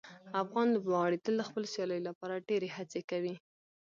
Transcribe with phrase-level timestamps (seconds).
[0.43, 3.35] افغان لوبغاړي تل د خپلو سیالیو لپاره ډیرې هڅې کوي.